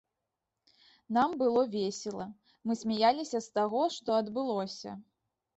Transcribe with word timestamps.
Нам 1.17 1.35
было 1.41 1.61
весела, 1.75 2.27
мы 2.71 2.79
смяяліся 2.81 3.45
з 3.47 3.55
таго, 3.59 3.85
што 3.97 4.09
адбылося. 4.23 4.99